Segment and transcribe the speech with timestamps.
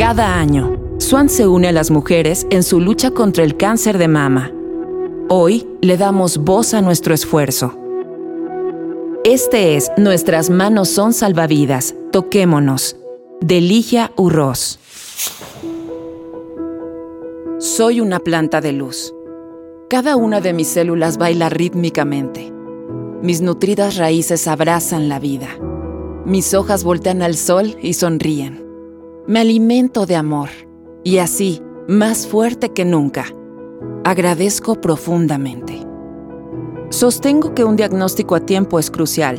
[0.00, 4.08] Cada año, Swan se une a las mujeres en su lucha contra el cáncer de
[4.08, 4.50] mama.
[5.28, 7.74] Hoy le damos voz a nuestro esfuerzo.
[9.24, 11.94] Este es Nuestras manos son salvavidas.
[12.12, 12.96] Toquémonos.
[13.42, 14.78] De Ligia Urroz.
[17.58, 19.14] Soy una planta de luz.
[19.90, 22.50] Cada una de mis células baila rítmicamente.
[23.20, 25.48] Mis nutridas raíces abrazan la vida.
[26.24, 28.69] Mis hojas voltean al sol y sonríen.
[29.30, 30.48] Me alimento de amor.
[31.04, 33.26] Y así, más fuerte que nunca,
[34.02, 35.86] agradezco profundamente.
[36.88, 39.38] Sostengo que un diagnóstico a tiempo es crucial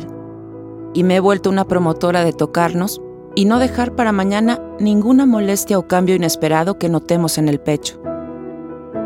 [0.94, 3.02] y me he vuelto una promotora de tocarnos
[3.34, 8.00] y no dejar para mañana ninguna molestia o cambio inesperado que notemos en el pecho.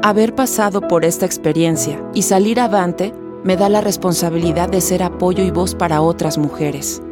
[0.04, 5.42] Haber pasado por esta experiencia y salir avante me da la responsabilidad de ser apoyo
[5.42, 7.02] y voz para otras mujeres.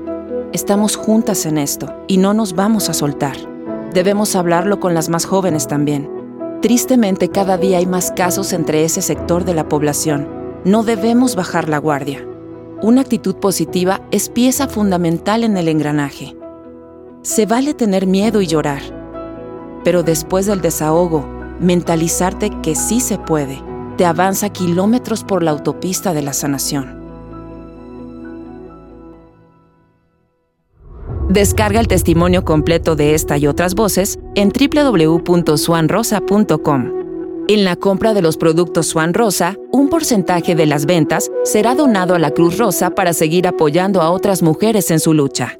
[0.53, 3.53] Estamos juntas en esto y no nos vamos a soltar.
[3.95, 6.11] Debemos hablarlo con las más jóvenes también.
[6.61, 10.29] Tristemente cada día hay más casos entre ese sector de la población.
[10.65, 12.27] No debemos bajar la guardia.
[12.83, 16.37] Una actitud positiva es pieza fundamental en el engranaje.
[17.23, 18.83] Se vale tener miedo y llorar,
[19.85, 21.25] pero después del desahogo,
[21.61, 23.63] mentalizarte que sí se puede,
[23.97, 27.04] te avanza kilómetros por la autopista de la sanación.
[31.29, 36.93] Descarga el testimonio completo de esta y otras voces en www.swanrosa.com.
[37.49, 42.15] En la compra de los productos Swan Rosa, un porcentaje de las ventas será donado
[42.15, 45.59] a la Cruz Rosa para seguir apoyando a otras mujeres en su lucha.